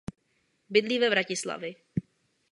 [0.77, 1.73] Bydlí ve Vratislavi.